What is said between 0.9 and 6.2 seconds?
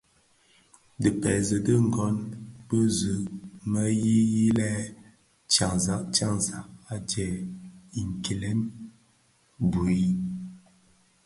Dhi pezi dhigōn bi zi mě yilè yilen tyanzak